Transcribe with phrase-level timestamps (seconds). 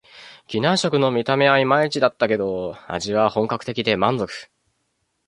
[0.47, 4.33] 機内食の見た目はいまいちだったけど、味は本格的で満足